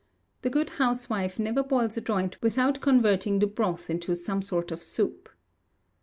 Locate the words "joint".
2.01-2.35